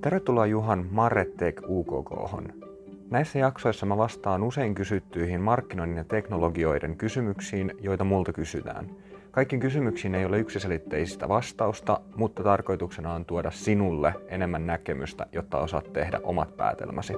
[0.00, 2.10] Tervetuloa Juhan Marrettek UKK.
[3.10, 8.90] Näissä jaksoissa mä vastaan usein kysyttyihin markkinoinnin ja teknologioiden kysymyksiin, joita multa kysytään.
[9.30, 15.92] Kaikkiin kysymyksiin ei ole yksiselitteistä vastausta, mutta tarkoituksena on tuoda sinulle enemmän näkemystä, jotta osaat
[15.92, 17.14] tehdä omat päätelmäsi.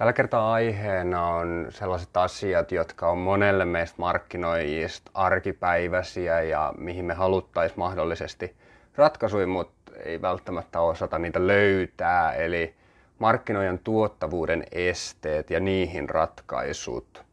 [0.00, 7.14] Tällä kertaa aiheena on sellaiset asiat, jotka on monelle meistä markkinoijista arkipäiväisiä ja mihin me
[7.14, 8.56] haluttaisiin mahdollisesti
[8.96, 12.32] ratkaisuja, mutta ei välttämättä osata niitä löytää.
[12.32, 12.74] Eli
[13.18, 17.24] markkinoijan tuottavuuden esteet ja niihin ratkaisut.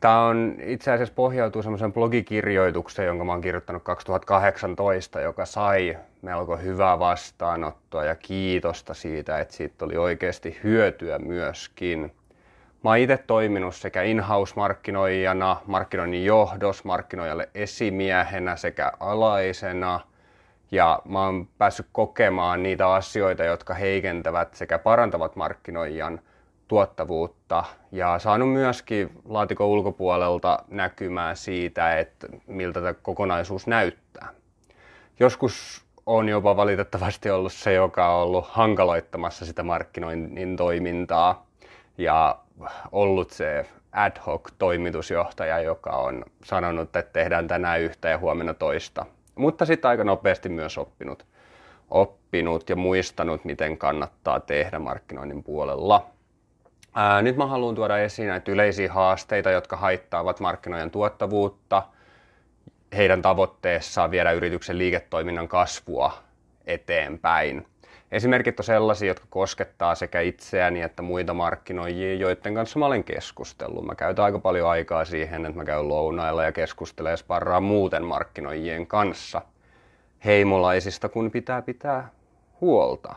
[0.00, 6.56] Tämä on itse asiassa pohjautuu semmoisen blogikirjoitukseen, jonka mä oon kirjoittanut 2018, joka sai melko
[6.56, 12.12] hyvää vastaanottoa ja kiitosta siitä, että siitä oli oikeasti hyötyä myöskin.
[12.84, 20.00] Mä oon itse toiminut sekä in-house-markkinoijana, markkinoinnin johdos, markkinoijalle esimiehenä sekä alaisena.
[20.70, 26.20] Ja mä oon päässyt kokemaan niitä asioita, jotka heikentävät sekä parantavat markkinoijan
[26.68, 34.28] tuottavuutta ja saanut myöskin laatikon ulkopuolelta näkymää siitä, että miltä tämä kokonaisuus näyttää.
[35.20, 41.46] Joskus on jopa valitettavasti ollut se, joka on ollut hankaloittamassa sitä markkinoinnin toimintaa
[41.98, 42.38] ja
[42.92, 49.06] ollut se ad hoc toimitusjohtaja, joka on sanonut, että tehdään tänään yhtä ja huomenna toista.
[49.34, 51.26] Mutta sitten aika nopeasti myös oppinut,
[51.90, 56.06] oppinut ja muistanut, miten kannattaa tehdä markkinoinnin puolella.
[56.94, 61.82] Ää, nyt mä haluan tuoda esiin näitä yleisiä haasteita, jotka haittaavat markkinoiden tuottavuutta
[62.96, 66.18] heidän tavoitteessaan viedä yrityksen liiketoiminnan kasvua
[66.66, 67.66] eteenpäin.
[68.12, 73.86] Esimerkit on sellaisia, jotka koskettaa sekä itseäni että muita markkinoijia, joiden kanssa mä olen keskustellut.
[73.86, 78.04] Mä käytän aika paljon aikaa siihen, että mä käyn lounailla ja keskustelen ja sparraan muuten
[78.04, 79.42] markkinoijien kanssa.
[80.24, 82.10] Heimolaisista kun pitää pitää
[82.60, 83.14] huolta.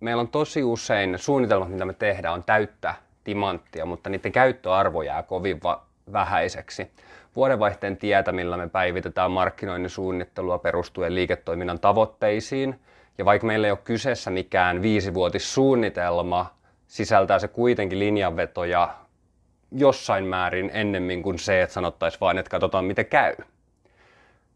[0.00, 5.22] Meillä on tosi usein suunnitelmat, mitä me tehdään, on täyttää timanttia, mutta niiden käyttöarvo jää
[5.22, 5.82] kovin va-
[6.12, 6.90] vähäiseksi.
[7.36, 12.80] Vuodenvaihteen tietämillä me päivitetään markkinoinnin suunnittelua perustuen liiketoiminnan tavoitteisiin.
[13.18, 16.54] Ja vaikka meillä ei ole kyseessä mikään viisivuotissuunnitelma,
[16.86, 18.94] sisältää se kuitenkin linjanvetoja
[19.72, 23.34] jossain määrin ennemmin kuin se, että sanottaisiin vain, että katsotaan miten käy.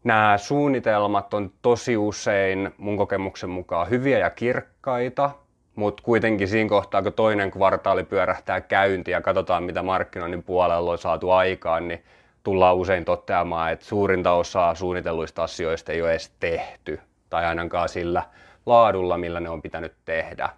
[0.03, 5.31] Nämä suunnitelmat on tosi usein mun kokemuksen mukaan hyviä ja kirkkaita,
[5.75, 10.97] mutta kuitenkin siinä kohtaa, kun toinen kvartaali pyörähtää käyntiin ja katsotaan, mitä markkinoinnin puolella on
[10.97, 12.03] saatu aikaan, niin
[12.43, 16.99] tullaan usein toteamaan, että suurinta osaa suunnitelluista asioista ei ole edes tehty,
[17.29, 18.23] tai ainakaan sillä
[18.65, 20.49] laadulla, millä ne on pitänyt tehdä.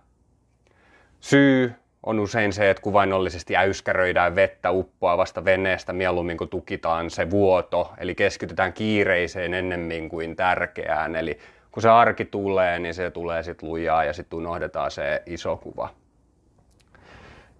[1.20, 7.94] Syy on usein se, että kuvainnollisesti äyskäröidään vettä uppoavasta veneestä mieluummin kuin tukitaan se vuoto,
[7.98, 11.40] eli keskitytään kiireiseen ennemmin kuin tärkeään, eli
[11.74, 15.90] kun se arki tulee, niin se tulee sitten lujaa ja sitten unohdetaan se iso kuva.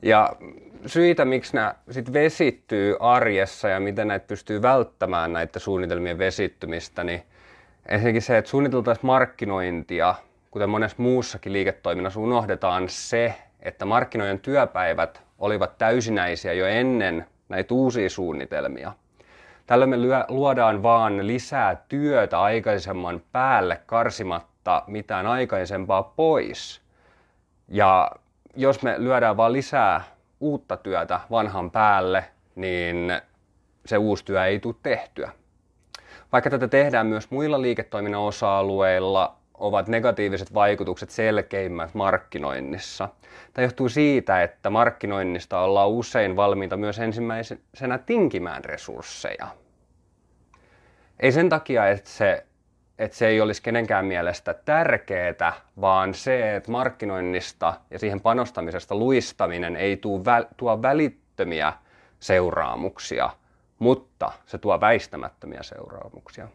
[0.02, 0.36] Ja
[0.86, 7.24] syitä, miksi nämä sit vesittyy arjessa ja miten näitä pystyy välttämään näitä suunnitelmien vesittymistä, niin
[7.86, 10.16] ensinnäkin se, että suunniteltaisiin markkinointia,
[10.52, 18.10] kuten monessa muussakin liiketoiminnassa unohdetaan se, että markkinoiden työpäivät olivat täysinäisiä jo ennen näitä uusia
[18.10, 18.94] suunnitelmia.
[19.66, 19.98] Tällöin me
[20.28, 26.82] luodaan vaan lisää työtä aikaisemman päälle karsimatta mitään aikaisempaa pois.
[27.68, 28.12] Ja
[28.56, 30.02] jos me lyödään vaan lisää
[30.40, 32.26] uutta työtä vanhan päälle,
[32.56, 33.22] niin
[33.86, 35.32] se uusi työ ei tule tehtyä.
[36.32, 43.10] Vaikka tätä tehdään myös muilla liiketoiminnan osa-alueilla, ovat negatiiviset vaikutukset selkeimmät markkinoinnissa.
[43.54, 49.48] Tämä johtuu siitä, että markkinoinnista ollaan usein valmiita myös ensimmäisenä tinkimään resursseja.
[51.20, 52.46] Ei sen takia, että se,
[53.00, 59.76] että se ei olisi kenenkään mielestä tärkeää, vaan se, että markkinoinnista ja siihen panostamisesta luistaminen
[59.76, 61.74] ei tuo, vä, tuo välittömiä
[62.20, 63.30] seuraamuksia,
[63.80, 66.48] mutta se tuo väistämättömiä seuraamuksia.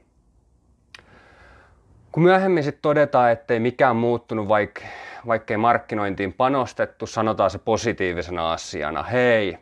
[2.19, 4.81] Kun myöhemmin sitten todetaan, ettei mikään muuttunut, vaikka,
[5.27, 9.03] vaikkei markkinointiin panostettu, sanotaan se positiivisena asiana.
[9.03, 9.59] Hei,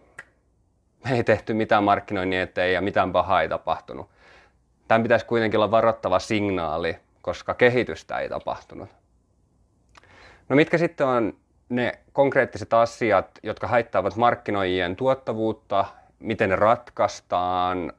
[1.04, 4.10] me ei tehty mitään markkinoinnin eteen ja mitään pahaa ei tapahtunut.
[4.88, 8.88] Tämän pitäisi kuitenkin olla varoittava signaali, koska kehitystä ei tapahtunut.
[10.48, 11.36] No mitkä sitten on
[11.68, 15.84] ne konkreettiset asiat, jotka haittaavat markkinoijien tuottavuutta,
[16.18, 17.92] miten ne ratkaistaan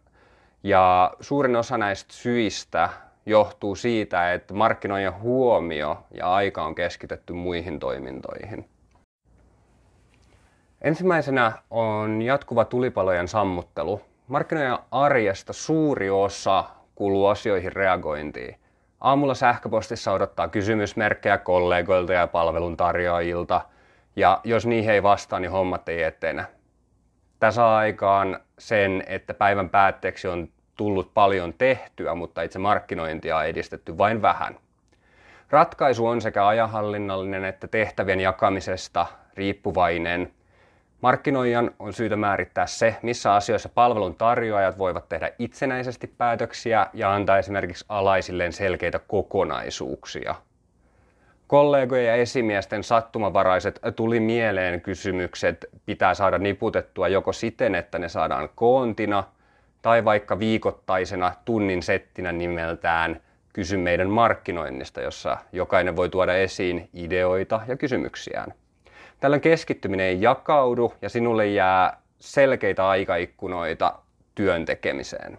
[0.64, 2.90] ja suurin osa näistä syistä
[3.28, 8.70] johtuu siitä, että markkinoiden huomio ja aika on keskitetty muihin toimintoihin.
[10.82, 14.02] Ensimmäisenä on jatkuva tulipalojen sammuttelu.
[14.28, 16.64] Markkinoiden arjesta suuri osa
[16.96, 18.56] kuluu asioihin reagointiin.
[19.02, 23.62] Aamulla sähköpostissa odottaa kysymysmerkkejä kollegoilta ja palveluntarjoajilta,
[24.16, 26.46] ja jos niihin ei vastaa, niin hommat ei etene.
[27.40, 33.46] Tämä saa aikaan sen, että päivän päätteeksi on tullut paljon tehtyä, mutta itse markkinointia on
[33.46, 34.58] edistetty vain vähän.
[35.50, 40.32] Ratkaisu on sekä ajanhallinnallinen että tehtävien jakamisesta riippuvainen.
[41.02, 47.38] Markkinoijan on syytä määrittää se, missä asioissa palvelun tarjoajat voivat tehdä itsenäisesti päätöksiä ja antaa
[47.38, 50.36] esimerkiksi alaisilleen selkeitä kokonaisuuksia.
[51.48, 58.50] Kollegojen ja esimiesten sattumavaraiset tuli mieleen kysymykset pitää saada niputettua joko siten, että ne saadaan
[58.56, 59.24] koontina
[59.88, 63.22] tai vaikka viikoittaisena tunnin settinä nimeltään
[63.54, 68.54] Kysy meidän markkinoinnista, jossa jokainen voi tuoda esiin ideoita ja kysymyksiään.
[69.20, 74.00] Tällöin keskittyminen ei jakaudu ja sinulle jää selkeitä aikaikkunoita
[74.36, 75.38] työn tekemiseen.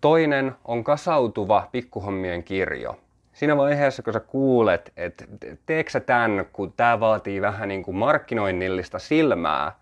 [0.00, 3.00] Toinen on kasautuva pikkuhommien kirjo.
[3.32, 5.24] Siinä vaiheessa, kun sä kuulet, että
[5.66, 9.72] teekö sä tämän, kun tämä vaatii vähän niin kuin markkinoinnillista silmää,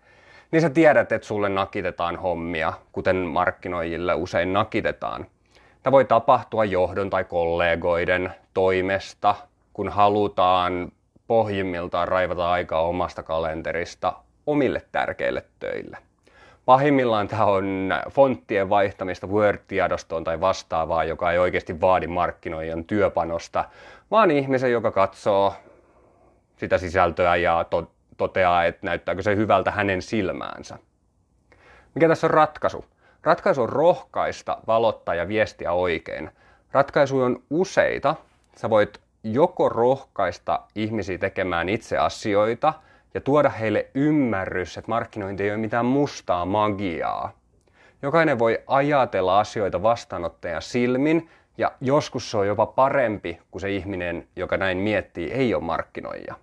[0.51, 5.25] niin sä tiedät, että sulle nakitetaan hommia, kuten markkinoijille usein nakitetaan.
[5.83, 9.35] Tämä voi tapahtua johdon tai kollegoiden toimesta,
[9.73, 10.91] kun halutaan
[11.27, 14.13] pohjimmiltaan raivata aikaa omasta kalenterista
[14.47, 15.97] omille tärkeille töille.
[16.65, 23.65] Pahimmillaan tämä on fonttien vaihtamista Word-tiedostoon tai vastaavaa, joka ei oikeasti vaadi markkinoijan työpanosta,
[24.11, 25.53] vaan ihmisen, joka katsoo
[26.57, 27.65] sitä sisältöä ja
[28.17, 30.77] toteaa, että näyttääkö se hyvältä hänen silmäänsä.
[31.95, 32.85] Mikä tässä on ratkaisu?
[33.23, 36.31] Ratkaisu on rohkaista, valottaa ja viestiä oikein.
[36.71, 38.15] Ratkaisu on useita.
[38.55, 42.73] Sä voit joko rohkaista ihmisiä tekemään itse asioita
[43.13, 47.31] ja tuoda heille ymmärrys, että markkinointi ei ole mitään mustaa magiaa.
[48.01, 54.27] Jokainen voi ajatella asioita vastaanottajan silmin ja joskus se on jopa parempi kuin se ihminen,
[54.35, 56.35] joka näin miettii, ei ole markkinoija.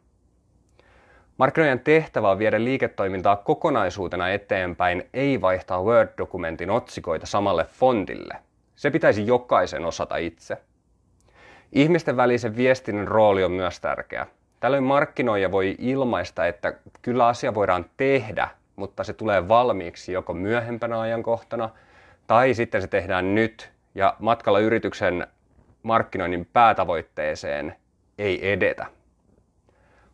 [1.38, 8.34] Markkinoijan tehtävä on viedä liiketoimintaa kokonaisuutena eteenpäin, ei vaihtaa Word-dokumentin otsikoita samalle fontille.
[8.76, 10.56] Se pitäisi jokaisen osata itse.
[11.72, 14.26] Ihmisten välisen viestinnän rooli on myös tärkeä.
[14.60, 21.00] Tällöin markkinoija voi ilmaista, että kyllä asia voidaan tehdä, mutta se tulee valmiiksi joko myöhempänä
[21.00, 21.70] ajankohtana
[22.26, 25.26] tai sitten se tehdään nyt ja matkalla yrityksen
[25.82, 27.76] markkinoinnin päätavoitteeseen
[28.18, 28.86] ei edetä.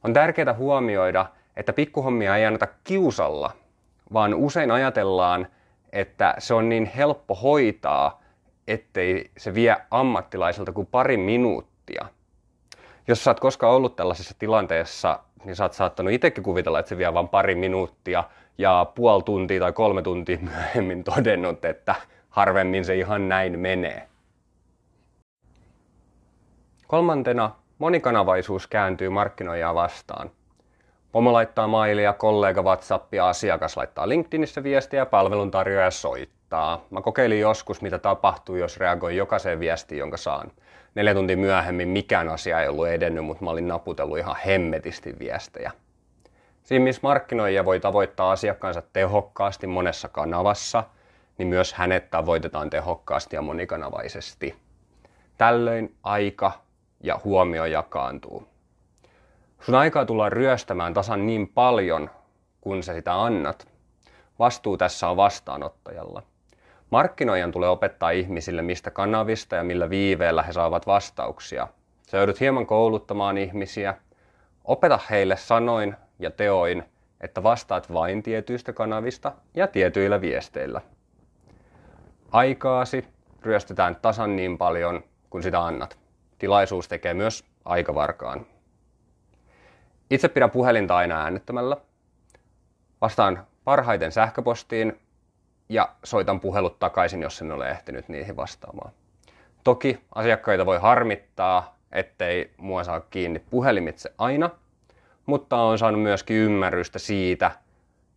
[0.04, 1.26] On tärkeää huomioida,
[1.56, 3.52] että pikkuhommia ei anneta kiusalla,
[4.12, 5.46] vaan usein ajatellaan,
[5.92, 8.22] että se on niin helppo hoitaa,
[8.68, 12.06] ettei se vie ammattilaiselta kuin pari minuuttia.
[13.08, 16.98] Jos sä oot koskaan ollut tällaisessa tilanteessa, niin sä oot saattanut itsekin kuvitella, että se
[16.98, 18.24] vie vain pari minuuttia
[18.58, 21.94] ja puoli tuntia tai kolme tuntia myöhemmin todennut, että
[22.28, 24.08] harvemmin se ihan näin menee.
[26.86, 27.50] Kolmantena
[27.80, 30.30] Monikanavaisuus kääntyy markkinoijaa vastaan.
[31.12, 36.84] Pomo laittaa mailia, kollega WhatsAppia, asiakas laittaa LinkedInissä viestiä ja palveluntarjoaja soittaa.
[36.90, 40.52] Mä kokeilin joskus, mitä tapahtuu, jos reagoin jokaiseen viestiin, jonka saan.
[40.94, 45.72] Neljä tuntia myöhemmin mikään asia ei ollut edennyt, mutta mä olin naputellut ihan hemmetisti viestejä.
[46.62, 50.84] Siinä missä markkinoija voi tavoittaa asiakkaansa tehokkaasti monessa kanavassa,
[51.38, 54.56] niin myös hänet tavoitetaan tehokkaasti ja monikanavaisesti.
[55.38, 56.52] Tällöin aika
[57.00, 58.48] ja huomio jakaantuu.
[59.60, 62.10] Sun aikaa tullaan ryöstämään tasan niin paljon,
[62.60, 63.68] kun sä sitä annat.
[64.38, 66.22] Vastuu tässä on vastaanottajalla.
[66.90, 71.68] Markkinoijan tulee opettaa ihmisille, mistä kanavista ja millä viiveellä he saavat vastauksia.
[72.06, 73.94] Sä joudut hieman kouluttamaan ihmisiä.
[74.64, 76.84] Opeta heille sanoin ja teoin,
[77.20, 80.80] että vastaat vain tietyistä kanavista ja tietyillä viesteillä.
[82.32, 83.04] Aikaasi
[83.42, 85.99] ryöstetään tasan niin paljon, kun sitä annat
[86.40, 88.46] tilaisuus tekee myös aikavarkaan.
[90.10, 91.76] Itse pidän puhelinta aina äänettömällä.
[93.00, 95.00] Vastaan parhaiten sähköpostiin
[95.68, 98.92] ja soitan puhelut takaisin, jos en ole ehtinyt niihin vastaamaan.
[99.64, 104.50] Toki asiakkaita voi harmittaa, ettei mua saa kiinni puhelimitse aina,
[105.26, 107.50] mutta on saanut myöskin ymmärrystä siitä,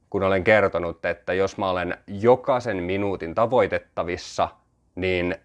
[0.09, 4.49] kun olen kertonut, että jos mä olen jokaisen minuutin tavoitettavissa,
[4.95, 5.35] niin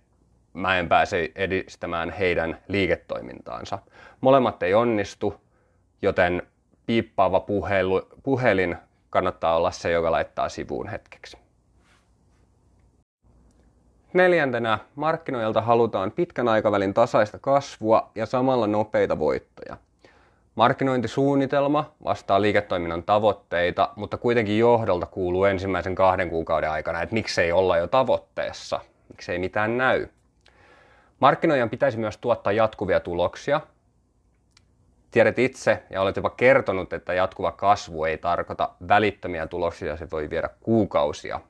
[0.59, 3.79] mä en pääse edistämään heidän liiketoimintaansa.
[4.21, 5.41] Molemmat ei onnistu,
[6.03, 6.43] joten
[6.87, 8.77] piippaava puhelu, puhelin
[9.11, 11.39] kannattaa olla se, joka laittaa sivuun hetkeksi.
[14.13, 19.77] Neljäntenä markkinoilta halutaan pitkän aikavälin tasaista kasvua ja samalla nopeita voittoja.
[20.55, 27.77] Markkinointisuunnitelma vastaa liiketoiminnan tavoitteita, mutta kuitenkin johdolta kuuluu ensimmäisen kahden kuukauden aikana, että miksei olla
[27.77, 30.09] jo tavoitteessa, miksei mitään näy.
[31.21, 33.61] Markkinoijan pitäisi myös tuottaa jatkuvia tuloksia.
[35.11, 40.31] Tiedät itse ja olet jopa kertonut, että jatkuva kasvu ei tarkoita välittömiä tuloksia, se voi
[40.31, 41.41] viedä kuukausia.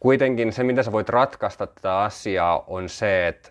[0.00, 3.50] Kuitenkin se, mitä sä voit ratkaista tätä asiaa, on se, että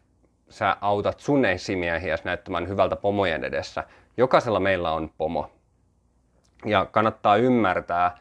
[0.49, 3.83] sä autat sun esimiehiä näyttämään hyvältä pomojen edessä.
[4.17, 5.51] Jokaisella meillä on pomo.
[6.65, 8.17] Ja kannattaa ymmärtää,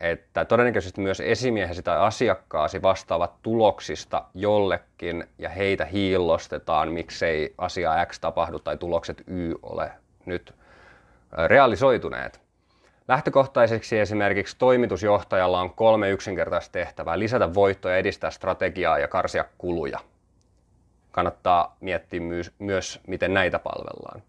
[0.00, 8.20] että todennäköisesti myös esimiehesi tai asiakkaasi vastaavat tuloksista jollekin ja heitä hiillostetaan, miksei asia X
[8.20, 9.90] tapahdu tai tulokset Y ole
[10.26, 10.54] nyt
[11.46, 12.40] realisoituneet.
[13.08, 17.18] Lähtökohtaiseksi esimerkiksi toimitusjohtajalla on kolme yksinkertaista tehtävää.
[17.18, 19.98] Lisätä voittoja, edistää strategiaa ja karsia kuluja.
[21.12, 24.22] Kannattaa miettiä myös, myös miten näitä palvellaan.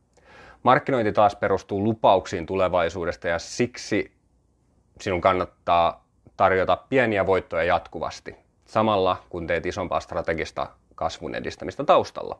[0.63, 4.16] Markkinointi taas perustuu lupauksiin tulevaisuudesta ja siksi
[5.01, 8.35] sinun kannattaa tarjota pieniä voittoja jatkuvasti,
[8.65, 12.39] samalla kun teet isompaa strategista kasvun edistämistä taustalla.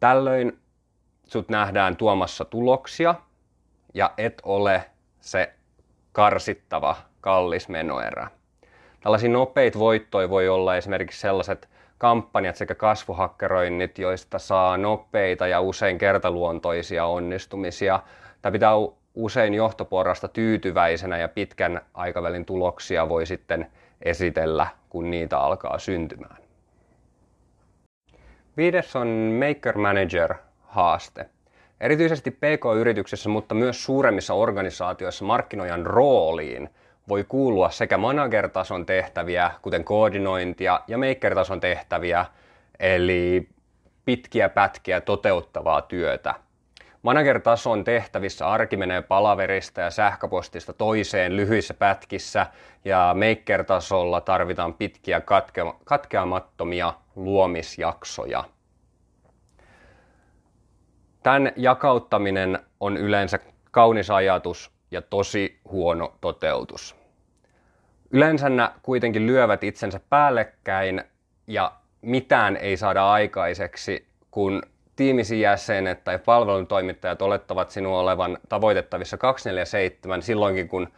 [0.00, 0.58] Tällöin
[1.24, 3.14] sut nähdään tuomassa tuloksia
[3.94, 4.84] ja et ole
[5.20, 5.52] se
[6.12, 8.28] karsittava kallis menoerä.
[9.00, 11.68] Tällaisia nopeita voittoja voi olla esimerkiksi sellaiset
[11.98, 18.00] kampanjat sekä kasvuhakkeroinnit, joista saa nopeita ja usein kertaluontoisia onnistumisia.
[18.42, 18.72] Tämä pitää
[19.14, 23.66] usein johtoporrasta tyytyväisenä ja pitkän aikavälin tuloksia voi sitten
[24.02, 26.36] esitellä, kun niitä alkaa syntymään.
[28.56, 29.08] Viides on
[29.46, 31.26] Maker Manager haaste.
[31.80, 36.70] Erityisesti PK-yrityksessä, mutta myös suuremmissa organisaatioissa markkinoijan rooliin
[37.08, 42.26] voi kuulua sekä manager-tason tehtäviä, kuten koordinointia, ja maker-tason tehtäviä,
[42.80, 43.48] eli
[44.04, 46.34] pitkiä pätkiä toteuttavaa työtä.
[47.04, 52.46] Manager-tason tehtävissä arki menee palaverista ja sähköpostista toiseen lyhyissä pätkissä,
[52.84, 58.44] ja maker-tasolla tarvitaan pitkiä katke- katkeamattomia luomisjaksoja.
[61.22, 63.38] Tämän jakauttaminen on yleensä
[63.70, 66.96] kaunis ajatus ja tosi huono toteutus.
[68.10, 71.04] Yleensä nämä kuitenkin lyövät itsensä päällekkäin
[71.46, 74.62] ja mitään ei saada aikaiseksi, kun
[74.96, 80.88] tiimisi jäsenet tai palveluntoimittajat olettavat sinua olevan tavoitettavissa 247 silloinkin, kun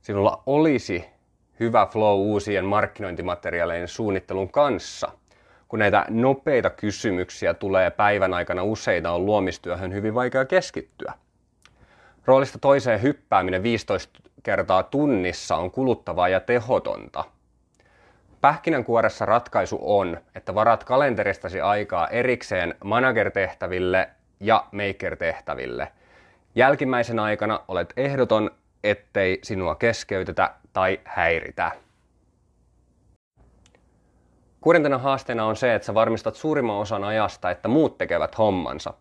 [0.00, 1.04] sinulla olisi
[1.60, 5.08] hyvä flow uusien markkinointimateriaalien suunnittelun kanssa–
[5.68, 11.12] kun näitä nopeita kysymyksiä tulee päivän aikana useita, on luomistyöhön hyvin vaikea keskittyä.
[12.24, 17.24] Roolista toiseen hyppääminen 15 kertaa tunnissa on kuluttavaa ja tehotonta.
[18.40, 24.08] Pähkinänkuoressa ratkaisu on, että varat kalenteristasi aikaa erikseen manager-tehtäville
[24.40, 25.92] ja maker-tehtäville.
[26.54, 28.50] Jälkimmäisen aikana olet ehdoton,
[28.84, 31.72] ettei sinua keskeytetä tai häiritä.
[34.60, 38.94] Kuudentena haasteena on se, että sä varmistat suurimman osan ajasta, että muut tekevät hommansa.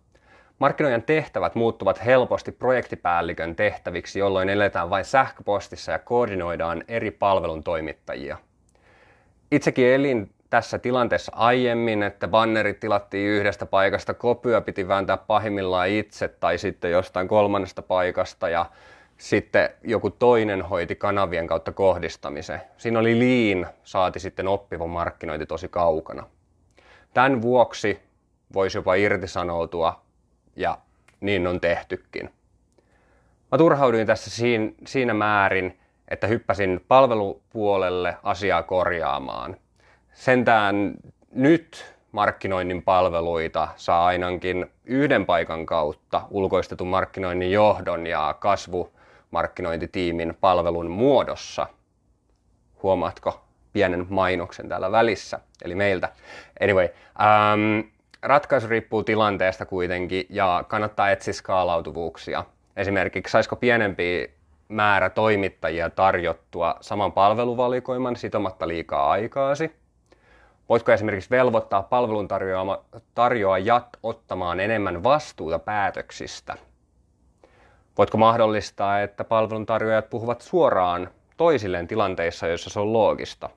[0.59, 8.37] Markkinoiden tehtävät muuttuvat helposti projektipäällikön tehtäviksi, jolloin eletään vain sähköpostissa ja koordinoidaan eri palvelun toimittajia.
[9.55, 16.27] Itsekin elin tässä tilanteessa aiemmin, että bannerit tilattiin yhdestä paikasta, kopyä piti vääntää pahimmillaan itse
[16.27, 18.65] tai sitten jostain kolmannesta paikasta ja
[19.17, 22.61] sitten joku toinen hoiti kanavien kautta kohdistamisen.
[22.77, 26.27] Siinä oli liin, saati sitten oppiva markkinointi tosi kaukana.
[27.13, 27.99] Tämän vuoksi
[28.53, 30.01] voisi jopa irtisanoutua
[30.55, 30.77] ja
[31.21, 32.29] niin on tehtykin.
[33.51, 34.47] Mä turhauduin tässä
[34.85, 39.57] siinä määrin, että hyppäsin palvelupuolelle asiaa korjaamaan.
[40.13, 40.93] Sentään
[41.31, 48.93] nyt markkinoinnin palveluita saa ainakin yhden paikan kautta ulkoistetun markkinoinnin johdon ja kasvu
[49.31, 51.67] markkinointitiimin palvelun muodossa.
[52.83, 56.09] Huomaatko pienen mainoksen täällä välissä, eli meiltä.
[56.61, 56.89] Anyway,
[57.21, 57.89] ähm,
[58.21, 62.45] ratkaisu riippuu tilanteesta kuitenkin ja kannattaa etsiä skaalautuvuuksia.
[62.77, 64.34] Esimerkiksi saisiko pienempi
[64.69, 69.75] määrä toimittajia tarjottua saman palveluvalikoiman sitomatta liikaa aikaasi?
[70.69, 76.55] Voitko esimerkiksi velvoittaa palveluntarjoajat ottamaan enemmän vastuuta päätöksistä?
[77.97, 83.49] Voitko mahdollistaa, että palveluntarjoajat puhuvat suoraan toisilleen tilanteissa, joissa se on loogista?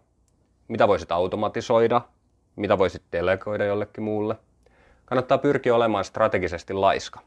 [0.68, 2.00] Mitä voisit automatisoida?
[2.56, 4.36] Mitä voisit delegoida jollekin muulle?
[5.04, 7.20] Kannattaa pyrkiä olemaan strategisesti laiska.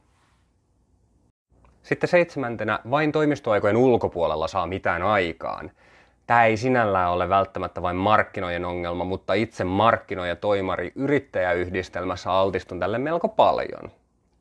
[1.83, 5.71] Sitten seitsemäntenä, vain toimistoaikojen ulkopuolella saa mitään aikaan.
[6.27, 12.97] Tämä ei sinällään ole välttämättä vain markkinoiden ongelma, mutta itse markkinoija toimari yrittäjäyhdistelmässä altistun tälle
[12.97, 13.91] melko paljon.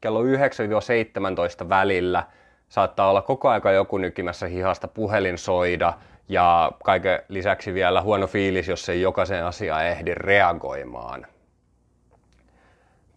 [0.01, 2.25] Kello 9-17 välillä–
[2.71, 5.93] saattaa olla koko aika joku nykimässä hihasta, puhelin soida
[6.29, 11.27] ja kaiken lisäksi vielä huono fiilis, jos ei jokaisen asiaan ehdi reagoimaan.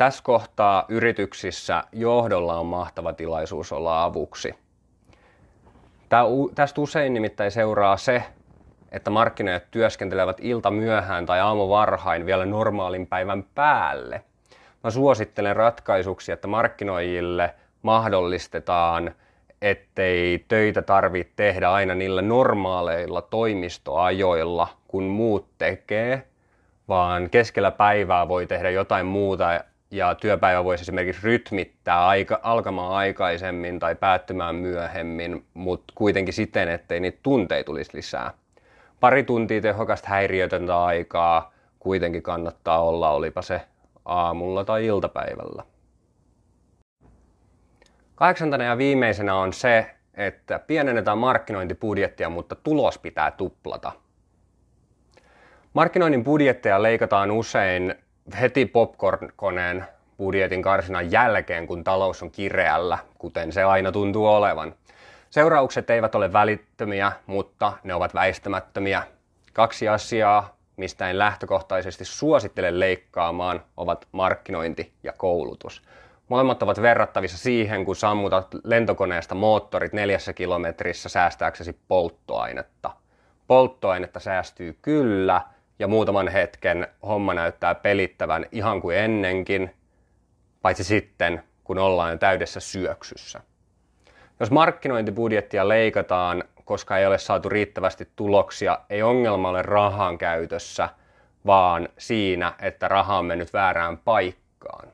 [0.04, 4.56] Tässä kohtaa yrityksissä johdolla on mahtava tilaisuus olla avuksi.
[6.56, 8.24] Tästä usein nimittäin seuraa se,
[8.92, 14.24] että markkinajat työskentelevät ilta myöhään tai aamu varhain vielä normaalin päivän päälle.
[14.84, 19.16] Mä suosittelen ratkaisuksi, että markkinoijille mahdollistetaan,
[19.62, 26.28] ettei töitä tarvitse tehdä aina niillä normaaleilla toimistoajoilla, kun muut tekee,
[26.88, 29.64] vaan keskellä päivää voi tehdä jotain muuta
[29.94, 37.00] ja työpäivä voisi esimerkiksi rytmittää aika, alkamaan aikaisemmin tai päättymään myöhemmin, mutta kuitenkin siten, ettei
[37.00, 38.34] niitä tunteita tulisi lisää.
[39.00, 43.62] Pari tuntia tehokasta häiriötöntä aikaa kuitenkin kannattaa olla, olipa se
[44.06, 45.64] aamulla tai iltapäivällä.
[48.16, 53.92] Kahdeksantena ja viimeisenä on se, että pienennetään markkinointibudjettia, mutta tulos pitää tuplata.
[55.74, 57.96] Markkinoinnin budjetteja leikataan usein
[58.42, 59.86] heti popcorn-koneen
[60.18, 64.76] budjetin karsinan jälkeen, kun talous on kireällä, kuten se aina tuntuu olevan.
[65.30, 69.04] Seuraukset eivät ole välittömiä, mutta ne ovat väistämättömiä.
[69.54, 75.82] Kaksi asiaa, mistä en lähtökohtaisesti suosittele leikkaamaan, ovat markkinointi ja koulutus.
[76.30, 82.92] Molemmat ovat verrattavissa siihen, kun sammutat lentokoneesta moottorit neljässä kilometrissä säästääksesi polttoainetta.
[83.48, 85.42] Polttoainetta säästyy kyllä,
[85.80, 89.76] ja muutaman hetken homma näyttää pelittävän ihan kuin ennenkin,
[90.62, 93.42] paitsi sitten, kun ollaan täydessä syöksyssä.
[94.40, 100.90] Jos markkinointibudjettia leikataan, koska ei ole saatu riittävästi tuloksia, ei ongelma ole rahan käytössä,
[101.46, 104.88] vaan siinä, että raha on mennyt väärään paikkaan.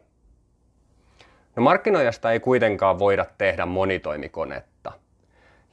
[1.55, 4.68] No markkinoijasta ei kuitenkaan voida tehdä monitoimikonetta.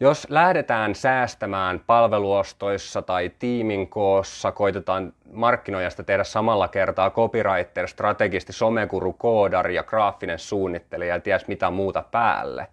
[0.00, 9.12] Jos lähdetään säästämään palveluostoissa tai tiimin koossa, koitetaan markkinoijasta tehdä samalla kertaa copywriter, strategisti, somekuru,
[9.12, 12.66] koodari ja graafinen suunnittelija ja ties mitä muuta päälle.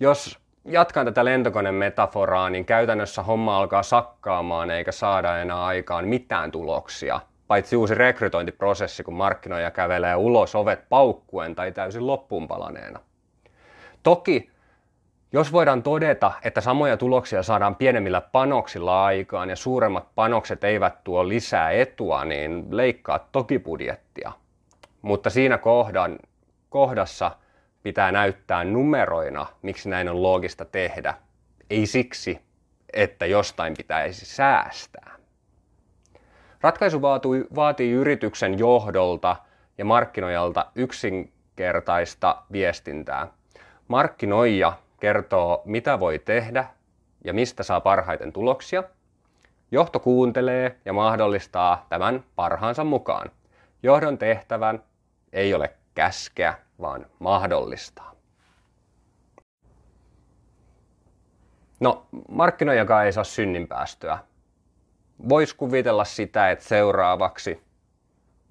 [0.00, 6.50] Jos jatkan tätä lentokoneen metaforaa, niin käytännössä homma alkaa sakkaamaan eikä saada enää aikaan mitään
[6.50, 13.00] tuloksia– paitsi uusi rekrytointiprosessi, kun markkinoija kävelee ulos ovet paukkuen tai täysin loppuun palaneena.
[14.02, 14.50] Toki,
[15.34, 21.28] jos voidaan todeta, että samoja tuloksia saadaan pienemmillä panoksilla aikaan ja suuremmat panokset eivät tuo
[21.28, 24.32] lisää etua, niin leikkaa toki budjettia.
[25.02, 26.18] Mutta siinä kohdan,
[26.68, 27.30] kohdassa
[27.82, 31.14] pitää näyttää numeroina, miksi näin on loogista tehdä.
[31.70, 32.40] Ei siksi,
[32.92, 35.16] että jostain pitäisi säästää.
[36.60, 39.36] Ratkaisu vaatii, vaatii yrityksen johdolta
[39.78, 43.28] ja markkinoijalta yksinkertaista viestintää.
[43.88, 46.66] Markkinoija kertoo, mitä voi tehdä
[47.24, 48.84] ja mistä saa parhaiten tuloksia.
[49.70, 53.30] Johto kuuntelee ja mahdollistaa tämän parhaansa mukaan.
[53.82, 54.82] Johdon tehtävän
[55.32, 58.14] ei ole käskeä, vaan mahdollistaa.
[61.80, 64.18] No, markkinoijakaan ei saa synninpäästöä
[65.28, 67.62] voisi kuvitella sitä, että seuraavaksi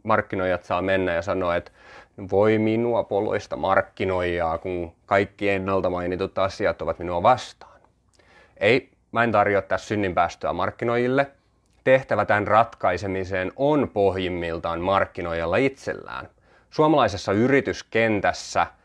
[0.03, 1.71] markkinoijat saa mennä ja sanoa, että
[2.32, 7.82] voi minua poloista markkinoijaa, kun kaikki ennalta mainitut asiat ovat minua vastaan.
[8.58, 11.32] Ei, mä en tarjoa tässä synninpäästöä markkinoijille.
[11.84, 16.30] Tehtävä tämän ratkaisemiseen on pohjimmiltaan markkinoijalla itsellään.
[16.69, 18.67] Suomalaisessa yrityskentässä–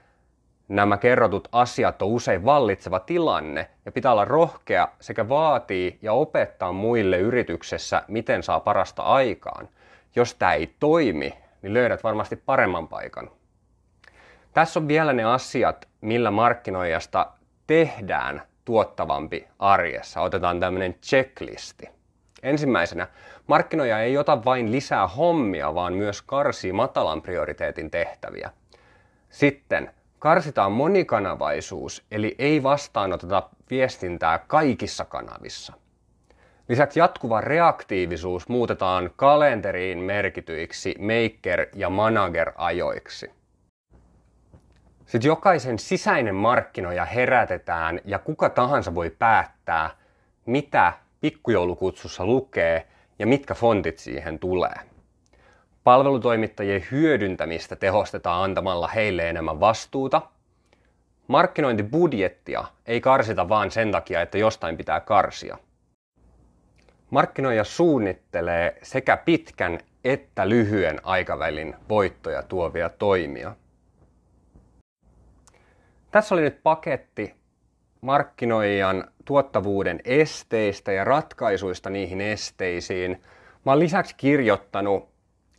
[0.68, 6.72] nämä kerrotut asiat on usein vallitseva tilanne ja pitää olla rohkea sekä vaatii ja opettaa
[6.72, 9.68] muille yrityksessä, miten saa parasta aikaan.
[10.16, 13.30] Jos tämä ei toimi, niin löydät varmasti paremman paikan.
[14.54, 17.32] Tässä on vielä ne asiat, millä markkinoijasta
[17.66, 20.20] tehdään tuottavampi arjessa.
[20.20, 21.88] Otetaan tämmöinen checklisti.
[22.42, 23.06] Ensimmäisenä,
[23.46, 28.50] markkinoija ei ota vain lisää hommia, vaan myös karsii matalan prioriteetin tehtäviä.
[29.30, 35.72] Sitten Karsitaan monikanavaisuus, eli ei vastaanoteta viestintää kaikissa kanavissa.
[36.68, 43.30] Lisäksi jatkuva reaktiivisuus muutetaan kalenteriin merkityiksi maker- ja manager-ajoiksi.
[45.06, 49.90] Sitten jokaisen sisäinen markkinoija herätetään ja kuka tahansa voi päättää,
[50.46, 52.86] mitä pikkujoulukutsussa lukee
[53.18, 54.74] ja mitkä fontit siihen tulee.
[55.84, 60.22] Palvelutoimittajien hyödyntämistä tehostetaan antamalla heille enemmän vastuuta.
[61.28, 65.58] Markkinointibudjettia ei karsita vaan sen takia, että jostain pitää karsia.
[67.10, 73.56] Markkinoija suunnittelee sekä pitkän että lyhyen aikavälin voittoja tuovia toimia.
[76.10, 77.34] Tässä oli nyt paketti
[78.00, 83.22] markkinoijan tuottavuuden esteistä ja ratkaisuista niihin esteisiin.
[83.64, 85.08] Mä oon lisäksi kirjoittanut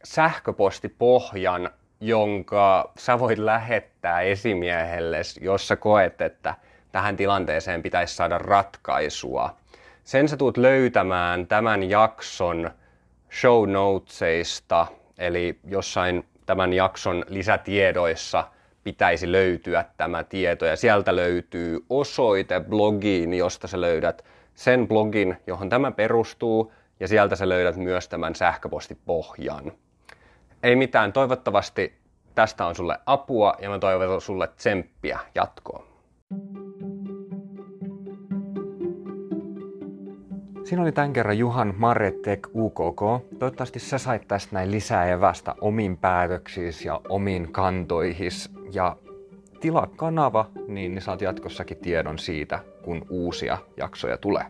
[0.03, 6.55] sähköpostipohjan, jonka sä voit lähettää esimiehelle, jos sä koet, että
[6.91, 9.58] tähän tilanteeseen pitäisi saada ratkaisua.
[10.09, 12.71] Sen sä tuut löytämään tämän jakson
[13.39, 18.47] show notesista, eli jossain tämän jakson lisätiedoissa
[18.83, 20.65] pitäisi löytyä tämä tieto.
[20.65, 27.35] Ja sieltä löytyy osoite blogiin, josta sä löydät sen blogin, johon tämä perustuu, ja sieltä
[27.35, 29.71] sä löydät myös tämän sähköpostipohjan.
[30.63, 31.93] Ei mitään, toivottavasti
[32.35, 35.83] tästä on sulle apua ja mä toivon sulle tsemppiä jatkoon.
[40.69, 43.01] Siinä oli tämän kerran Juhan Marretek UKK.
[43.39, 48.49] Toivottavasti sä sait tästä näin lisää evästä omiin päätöksiisi ja omiin kantoihis.
[48.73, 48.97] Ja
[49.59, 54.45] tilaa kanava, niin saat jatkossakin tiedon siitä, kun uusia jaksoja tulee.